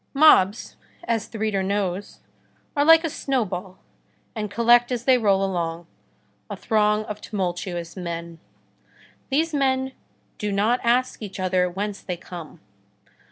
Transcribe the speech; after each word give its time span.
Mobs, 0.15 0.77
as 1.03 1.27
the 1.27 1.37
reader 1.37 1.61
knows, 1.61 2.21
are 2.75 2.83
like 2.83 3.03
a 3.03 3.07
snowball, 3.11 3.77
and 4.33 4.49
collect 4.49 4.91
as 4.91 5.05
they 5.05 5.19
roll 5.19 5.45
along, 5.45 5.85
a 6.49 6.57
throng 6.57 7.03
of 7.03 7.21
tumultuous 7.21 7.95
men. 7.95 8.39
These 9.29 9.53
men 9.53 9.91
do 10.39 10.51
not 10.51 10.79
ask 10.83 11.21
each 11.21 11.39
other 11.39 11.69
whence 11.69 12.01
they 12.01 12.17
come. 12.17 12.61